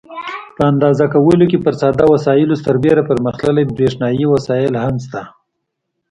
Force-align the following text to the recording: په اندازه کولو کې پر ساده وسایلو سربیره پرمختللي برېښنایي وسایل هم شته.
په 0.55 0.61
اندازه 0.71 1.05
کولو 1.13 1.45
کې 1.51 1.57
پر 1.65 1.73
ساده 1.81 2.05
وسایلو 2.13 2.55
سربیره 2.63 3.03
پرمختللي 3.09 3.63
برېښنایي 3.75 4.25
وسایل 4.33 4.73
هم 4.83 4.95
شته. 5.05 5.21